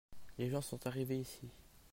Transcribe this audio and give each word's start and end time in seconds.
les 0.39 0.49
gens 0.49 0.63
sont 0.63 0.87
arrivés 0.87 1.19
ici. 1.19 1.47